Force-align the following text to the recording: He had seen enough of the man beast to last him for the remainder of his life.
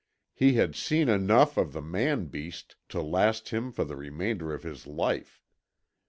He 0.33 0.53
had 0.55 0.73
seen 0.73 1.09
enough 1.09 1.57
of 1.57 1.73
the 1.73 1.81
man 1.83 2.25
beast 2.25 2.75
to 2.89 3.03
last 3.03 3.49
him 3.49 3.71
for 3.71 3.85
the 3.85 3.95
remainder 3.95 4.51
of 4.51 4.63
his 4.63 4.87
life. 4.87 5.43